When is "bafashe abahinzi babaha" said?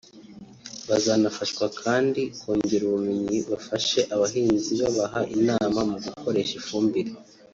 3.51-5.19